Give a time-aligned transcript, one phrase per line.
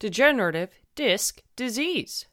[0.00, 2.26] degenerative disc disease.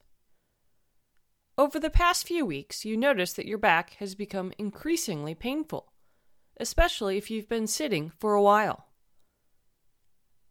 [1.57, 5.91] Over the past few weeks, you notice that your back has become increasingly painful,
[6.59, 8.87] especially if you've been sitting for a while.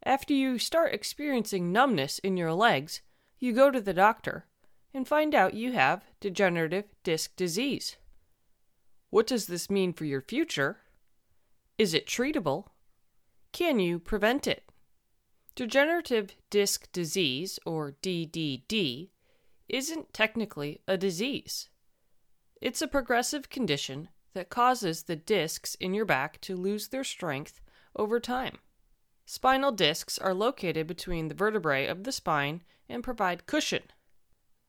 [0.05, 3.01] After you start experiencing numbness in your legs,
[3.39, 4.45] you go to the doctor
[4.93, 7.97] and find out you have degenerative disc disease.
[9.09, 10.77] What does this mean for your future?
[11.79, 12.65] Is it treatable?
[13.53, 14.63] Can you prevent it?
[15.57, 19.09] Degenerative disc disease, or DDD,
[19.67, 21.69] isn't technically a disease.
[22.61, 27.59] It's a progressive condition that causes the discs in your back to lose their strength
[27.95, 28.59] over time.
[29.25, 33.85] Spinal discs are located between the vertebrae of the spine and provide cushion.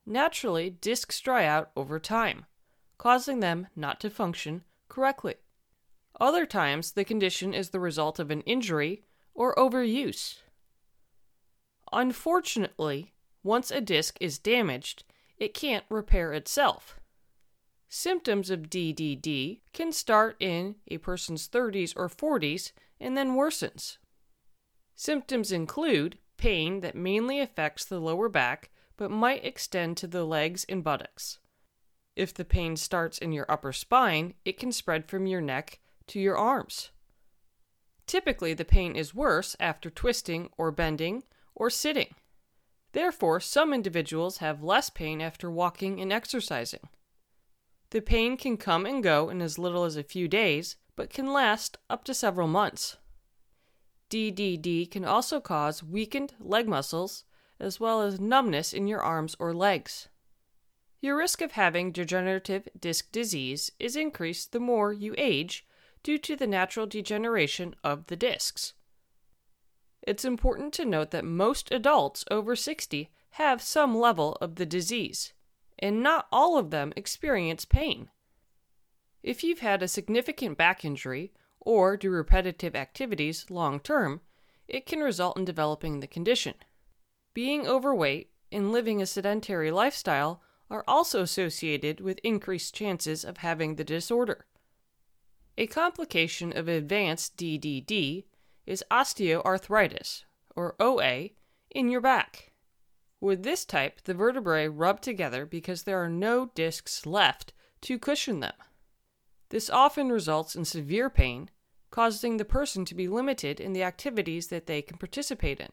[0.07, 2.47] Naturally, discs dry out over time,
[2.97, 5.35] causing them not to function correctly.
[6.19, 9.03] Other times, the condition is the result of an injury
[9.35, 10.39] or overuse.
[11.91, 15.03] Unfortunately, once a disc is damaged,
[15.37, 16.99] it can't repair itself.
[17.87, 23.97] Symptoms of DDD can start in a person's 30s or 40s and then worsens.
[24.95, 30.65] Symptoms include pain that mainly affects the lower back but might extend to the legs
[30.67, 31.39] and buttocks.
[32.15, 36.19] If the pain starts in your upper spine, it can spread from your neck to
[36.19, 36.91] your arms.
[38.05, 41.23] Typically, the pain is worse after twisting or bending
[41.59, 42.15] or sitting.
[42.93, 46.89] Therefore, some individuals have less pain after walking and exercising.
[47.91, 51.31] The pain can come and go in as little as a few days, but can
[51.31, 52.97] last up to several months.
[54.09, 57.25] DDD can also cause weakened leg muscles
[57.59, 60.07] as well as numbness in your arms or legs.
[61.01, 65.65] Your risk of having degenerative disc disease is increased the more you age
[66.03, 68.73] due to the natural degeneration of the discs.
[70.09, 75.33] It's important to note that most adults over 60 have some level of the disease,
[75.77, 78.09] and not all of them experience pain.
[79.21, 84.21] If you've had a significant back injury or do repetitive activities long term,
[84.67, 86.55] it can result in developing the condition.
[87.35, 93.75] Being overweight and living a sedentary lifestyle are also associated with increased chances of having
[93.75, 94.47] the disorder.
[95.55, 98.23] A complication of advanced DDD
[98.69, 100.25] is osteoarthritis,
[100.55, 101.31] or OA,
[101.71, 102.51] in your back.
[103.19, 108.41] With this type, the vertebrae rub together because there are no discs left to cushion
[108.41, 108.53] them.
[109.49, 111.49] This often results in severe pain,
[111.89, 115.71] causing the person to be limited in the activities that they can participate in.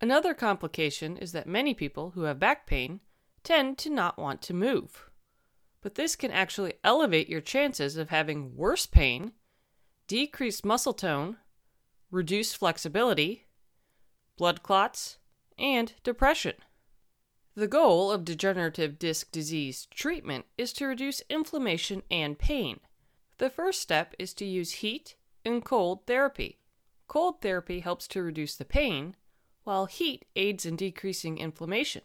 [0.00, 3.00] Another complication is that many people who have back pain
[3.44, 5.10] tend to not want to move.
[5.82, 9.32] But this can actually elevate your chances of having worse pain,
[10.08, 11.36] decreased muscle tone,
[12.10, 13.46] reduced flexibility,
[14.36, 15.18] blood clots,
[15.58, 16.54] and depression.
[17.54, 22.80] The goal of degenerative disc disease treatment is to reduce inflammation and pain.
[23.38, 26.58] The first step is to use heat and cold therapy.
[27.08, 29.16] Cold therapy helps to reduce the pain,
[29.64, 32.02] while heat aids in decreasing inflammation.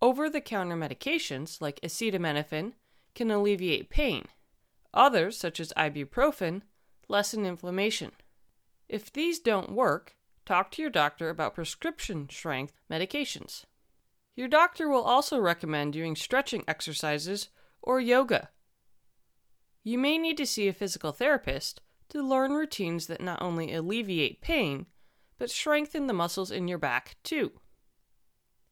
[0.00, 2.72] Over the counter medications like acetaminophen
[3.14, 4.26] can alleviate pain.
[4.94, 6.62] Others, such as ibuprofen,
[7.08, 8.12] lessen inflammation.
[8.88, 10.16] If these don't work,
[10.46, 13.64] talk to your doctor about prescription strength medications.
[14.34, 17.48] Your doctor will also recommend doing stretching exercises
[17.82, 18.50] or yoga.
[19.82, 24.40] You may need to see a physical therapist to learn routines that not only alleviate
[24.40, 24.86] pain,
[25.38, 27.52] but strengthen the muscles in your back too.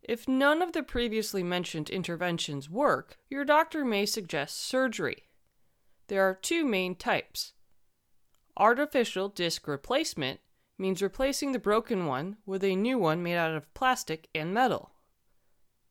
[0.03, 5.25] If none of the previously mentioned interventions work, your doctor may suggest surgery.
[6.06, 7.52] There are two main types
[8.56, 10.41] Artificial disc replacement
[10.79, 14.93] means replacing the broken one with a new one made out of plastic and metal.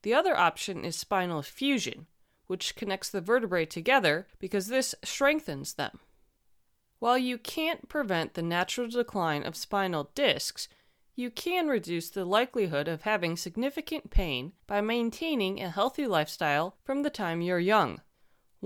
[0.01, 2.07] The other option is spinal fusion,
[2.47, 6.00] which connects the vertebrae together because this strengthens them.
[7.00, 10.67] While you can't prevent the natural decline of spinal discs,
[11.15, 17.03] you can reduce the likelihood of having significant pain by maintaining a healthy lifestyle from
[17.03, 18.01] the time you're young.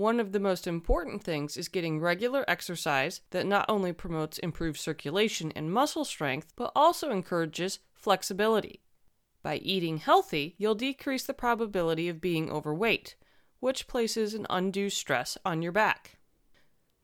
[0.00, 4.78] One of the most important things is getting regular exercise that not only promotes improved
[4.78, 8.80] circulation and muscle strength, but also encourages flexibility.
[9.42, 13.14] By eating healthy, you'll decrease the probability of being overweight,
[13.58, 16.16] which places an undue stress on your back.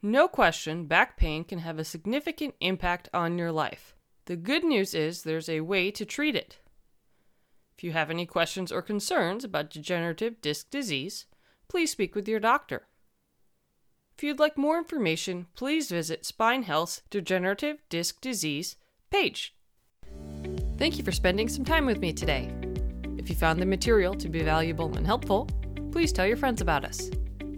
[0.00, 3.94] No question, back pain can have a significant impact on your life.
[4.25, 6.60] The good news is there's a way to treat it.
[7.76, 11.26] If you have any questions or concerns about degenerative disc disease,
[11.68, 12.86] please speak with your doctor.
[14.16, 18.76] If you'd like more information, please visit Spine Health's Degenerative Disc Disease
[19.10, 19.54] page.
[20.78, 22.50] Thank you for spending some time with me today.
[23.18, 25.48] If you found the material to be valuable and helpful,
[25.92, 27.10] please tell your friends about us.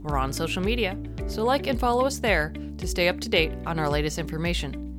[0.02, 0.96] We're on social media,
[1.26, 4.96] so like and follow us there to stay up to date on our latest information.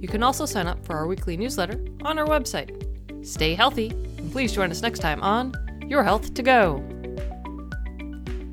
[0.00, 3.26] You can also sign up for our weekly newsletter on our website.
[3.26, 5.52] Stay healthy, and please join us next time on
[5.88, 6.84] Your Health to Go.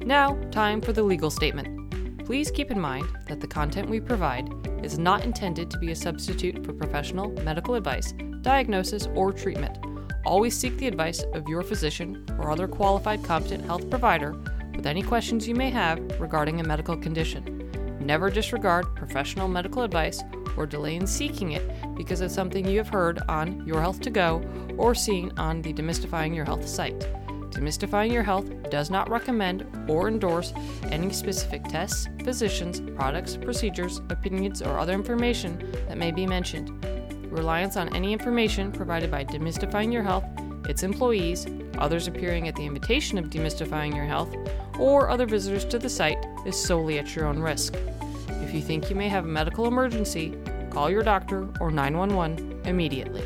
[0.09, 2.25] Now, time for the legal statement.
[2.25, 4.50] Please keep in mind that the content we provide
[4.83, 9.77] is not intended to be a substitute for professional medical advice, diagnosis, or treatment.
[10.25, 14.33] Always seek the advice of your physician or other qualified competent health provider
[14.75, 18.00] with any questions you may have regarding a medical condition.
[18.01, 20.23] Never disregard professional medical advice
[20.57, 24.09] or delay in seeking it because of something you have heard on Your Health to
[24.09, 24.41] Go
[24.75, 27.07] or seen on the Demystifying Your Health site.
[27.51, 30.54] Demystifying Your Health does not recommend or endorse
[30.84, 36.86] any specific tests, physicians, products, procedures, opinions, or other information that may be mentioned.
[37.31, 40.25] Reliance on any information provided by Demystifying Your Health,
[40.68, 41.48] its employees,
[41.78, 44.36] others appearing at the invitation of Demystifying Your Health,
[44.78, 47.75] or other visitors to the site is solely at your own risk.
[48.42, 50.38] If you think you may have a medical emergency,
[50.69, 53.24] call your doctor or 911 immediately.